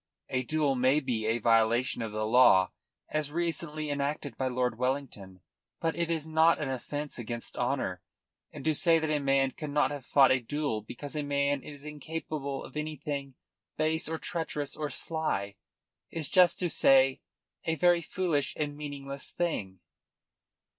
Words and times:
A 0.29 0.41
duel 0.41 0.73
may 0.73 0.99
be 0.99 1.27
a 1.27 1.37
violation 1.37 2.01
of 2.01 2.11
the 2.11 2.25
law 2.25 2.71
as 3.09 3.31
recently 3.31 3.91
enacted 3.91 4.35
by 4.35 4.47
Lord 4.47 4.79
Wellington, 4.79 5.41
but 5.79 5.95
it 5.95 6.09
is 6.09 6.27
not 6.27 6.57
an 6.59 6.71
offence 6.71 7.19
against 7.19 7.55
honour; 7.55 8.01
and 8.51 8.65
to 8.65 8.73
say 8.73 8.97
that 8.97 9.11
a 9.11 9.19
man 9.19 9.51
cannot 9.51 9.91
have 9.91 10.03
fought 10.03 10.31
a 10.31 10.39
duel 10.39 10.81
because 10.81 11.15
a 11.15 11.21
man 11.21 11.61
is 11.61 11.85
incapable 11.85 12.63
of 12.63 12.75
anything 12.75 13.35
base 13.77 14.09
or 14.09 14.17
treacherous 14.17 14.75
or 14.75 14.89
sly 14.89 15.53
is 16.09 16.29
just 16.29 16.57
to 16.57 16.69
say 16.71 17.21
a 17.65 17.75
very 17.75 18.01
foolish 18.01 18.55
and 18.55 18.75
meaningless 18.75 19.29
thing." 19.29 19.81